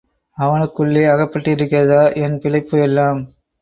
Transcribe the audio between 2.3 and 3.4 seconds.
பிழைப்பு எல்லாம்?